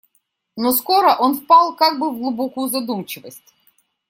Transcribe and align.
Но 0.57 0.71
скоро 0.73 1.13
он 1.15 1.35
впал 1.37 1.75
как 1.75 1.99
бы 1.99 2.09
в 2.09 2.17
глубокую 2.17 2.69
задумчивость. 2.69 3.53